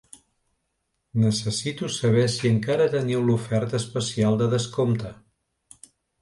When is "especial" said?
3.83-4.41